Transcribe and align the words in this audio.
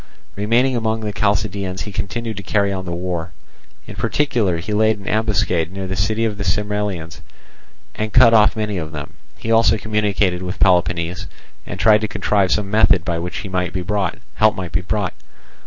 Remaining 0.35 0.75
among 0.75 1.01
the 1.01 1.13
Chalcidians, 1.13 1.81
he 1.81 1.91
continued 1.91 2.35
to 2.37 2.41
carry 2.41 2.73
on 2.73 2.85
the 2.85 2.91
war; 2.91 3.33
in 3.85 3.93
particular 3.95 4.57
he 4.57 4.73
laid 4.73 4.97
an 4.97 5.07
ambuscade 5.07 5.71
near 5.71 5.85
the 5.85 5.95
city 5.95 6.25
of 6.25 6.39
the 6.39 6.43
Sermylians, 6.43 7.21
and 7.93 8.11
cut 8.11 8.33
off 8.33 8.55
many 8.55 8.79
of 8.79 8.93
them; 8.93 9.13
he 9.37 9.51
also 9.51 9.77
communicated 9.77 10.41
with 10.41 10.59
Peloponnese, 10.59 11.27
and 11.67 11.79
tried 11.79 12.01
to 12.01 12.07
contrive 12.07 12.51
some 12.51 12.71
method 12.71 13.05
by 13.05 13.19
which 13.19 13.43
help 13.43 13.53
might 14.55 14.63
be 14.73 14.81
brought. 14.87 15.13